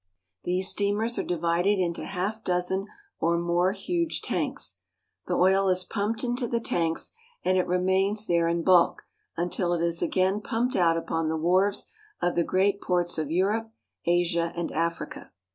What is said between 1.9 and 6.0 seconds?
a half dozen or more huge tanks. The oil is